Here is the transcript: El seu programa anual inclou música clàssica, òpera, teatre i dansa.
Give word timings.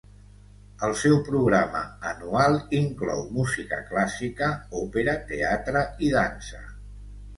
El 0.85 0.93
seu 1.01 1.17
programa 1.27 1.81
anual 2.11 2.57
inclou 2.79 3.21
música 3.35 3.79
clàssica, 3.91 4.49
òpera, 4.81 5.15
teatre 5.33 5.85
i 6.09 6.11
dansa. 6.19 6.65